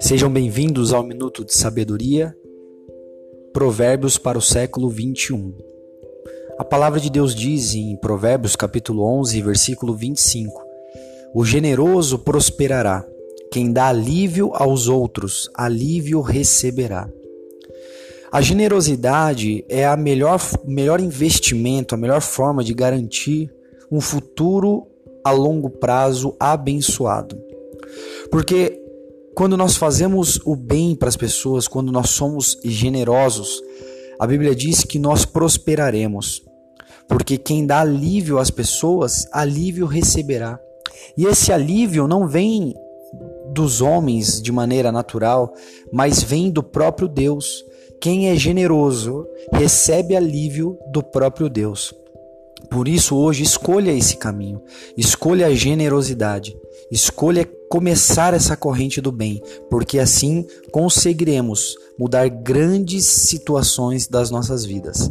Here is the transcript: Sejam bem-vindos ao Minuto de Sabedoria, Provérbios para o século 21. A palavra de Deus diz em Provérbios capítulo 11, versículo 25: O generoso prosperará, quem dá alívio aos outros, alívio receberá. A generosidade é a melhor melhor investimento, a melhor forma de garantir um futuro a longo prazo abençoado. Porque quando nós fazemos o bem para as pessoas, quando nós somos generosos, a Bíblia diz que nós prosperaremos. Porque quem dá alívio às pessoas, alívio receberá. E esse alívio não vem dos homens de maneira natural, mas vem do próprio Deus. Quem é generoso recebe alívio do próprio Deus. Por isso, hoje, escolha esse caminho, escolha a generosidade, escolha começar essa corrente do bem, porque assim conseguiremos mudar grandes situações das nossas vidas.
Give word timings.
Sejam 0.00 0.32
bem-vindos 0.32 0.94
ao 0.94 1.02
Minuto 1.02 1.44
de 1.44 1.54
Sabedoria, 1.54 2.34
Provérbios 3.52 4.16
para 4.16 4.38
o 4.38 4.40
século 4.42 4.88
21. 4.88 5.54
A 6.58 6.64
palavra 6.64 6.98
de 6.98 7.10
Deus 7.10 7.34
diz 7.34 7.74
em 7.74 7.94
Provérbios 7.96 8.56
capítulo 8.56 9.04
11, 9.04 9.42
versículo 9.42 9.94
25: 9.94 10.64
O 11.34 11.44
generoso 11.44 12.18
prosperará, 12.18 13.06
quem 13.52 13.70
dá 13.70 13.88
alívio 13.88 14.52
aos 14.54 14.88
outros, 14.88 15.50
alívio 15.54 16.22
receberá. 16.22 17.06
A 18.32 18.40
generosidade 18.40 19.64
é 19.68 19.86
a 19.86 19.96
melhor 19.98 20.40
melhor 20.64 20.98
investimento, 20.98 21.94
a 21.94 21.98
melhor 21.98 22.22
forma 22.22 22.64
de 22.64 22.72
garantir 22.72 23.52
um 23.92 24.00
futuro 24.00 24.86
a 25.22 25.30
longo 25.30 25.68
prazo 25.68 26.34
abençoado. 26.40 27.38
Porque 28.30 28.80
quando 29.34 29.56
nós 29.56 29.76
fazemos 29.76 30.40
o 30.44 30.56
bem 30.56 30.94
para 30.94 31.08
as 31.08 31.16
pessoas, 31.16 31.68
quando 31.68 31.92
nós 31.92 32.10
somos 32.10 32.58
generosos, 32.64 33.62
a 34.18 34.26
Bíblia 34.26 34.54
diz 34.54 34.84
que 34.84 34.98
nós 34.98 35.24
prosperaremos. 35.24 36.42
Porque 37.08 37.36
quem 37.36 37.66
dá 37.66 37.80
alívio 37.80 38.38
às 38.38 38.50
pessoas, 38.50 39.26
alívio 39.32 39.86
receberá. 39.86 40.60
E 41.16 41.26
esse 41.26 41.52
alívio 41.52 42.06
não 42.06 42.28
vem 42.28 42.74
dos 43.52 43.80
homens 43.80 44.40
de 44.40 44.52
maneira 44.52 44.92
natural, 44.92 45.52
mas 45.92 46.22
vem 46.22 46.50
do 46.50 46.62
próprio 46.62 47.08
Deus. 47.08 47.64
Quem 48.00 48.28
é 48.28 48.36
generoso 48.36 49.26
recebe 49.52 50.14
alívio 50.14 50.78
do 50.92 51.02
próprio 51.02 51.48
Deus. 51.48 51.94
Por 52.70 52.86
isso, 52.86 53.16
hoje, 53.16 53.42
escolha 53.42 53.90
esse 53.90 54.16
caminho, 54.16 54.62
escolha 54.96 55.46
a 55.46 55.54
generosidade, 55.54 56.56
escolha 56.90 57.48
começar 57.68 58.34
essa 58.34 58.56
corrente 58.56 59.00
do 59.00 59.12
bem, 59.12 59.40
porque 59.70 59.98
assim 59.98 60.46
conseguiremos 60.72 61.76
mudar 61.98 62.28
grandes 62.28 63.06
situações 63.06 64.08
das 64.08 64.30
nossas 64.30 64.64
vidas. 64.64 65.10